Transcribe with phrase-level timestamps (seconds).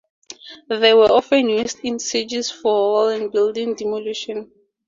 [0.67, 4.49] They were often used in sieges for wall and building demolition.